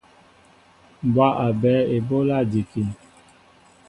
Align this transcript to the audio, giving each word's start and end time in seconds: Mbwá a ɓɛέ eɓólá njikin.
Mbwá 1.07 1.27
a 1.45 1.47
ɓɛέ 1.61 1.79
eɓólá 1.95 2.37
njikin. 2.45 2.89